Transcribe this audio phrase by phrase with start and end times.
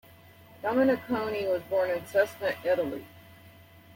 [0.63, 3.05] Domeniconi was born in Cesena, Italy.